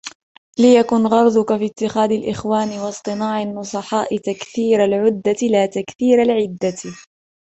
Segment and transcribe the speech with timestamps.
[0.59, 6.77] لِيَكُنْ غَرَضُك فِي اتِّخَاذِ الْإِخْوَانِ وَاصْطِنَاعِ النُّصَحَاءِ تَكْثِيرَ الْعُدَّةِ لَا تَكْثِيرَ الْعِدَّةِ